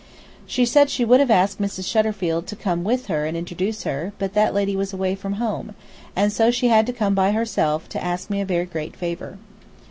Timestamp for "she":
0.47-0.65, 0.89-1.05, 6.49-6.69